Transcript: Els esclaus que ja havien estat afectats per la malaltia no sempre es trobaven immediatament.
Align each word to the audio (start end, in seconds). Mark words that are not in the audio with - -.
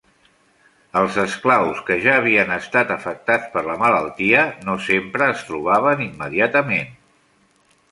Els 1.01 1.19
esclaus 1.23 1.81
que 1.89 1.97
ja 2.05 2.15
havien 2.21 2.55
estat 2.55 2.95
afectats 2.95 3.53
per 3.57 3.63
la 3.69 3.77
malaltia 3.83 4.41
no 4.71 4.77
sempre 4.89 5.31
es 5.37 5.47
trobaven 5.53 6.05
immediatament. 6.09 6.93